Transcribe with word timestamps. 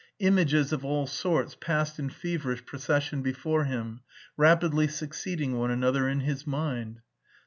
Images 0.17 0.73
of 0.73 0.83
all 0.83 1.05
sorts 1.05 1.53
passed 1.53 1.99
in 1.99 2.09
feverish 2.09 2.65
procession 2.65 3.21
before 3.21 3.65
him, 3.65 4.01
rapidly 4.35 4.87
succeeding 4.87 5.59
one 5.59 5.69
another 5.69 6.09
in 6.09 6.21
his 6.21 6.47
mind. 6.47 7.01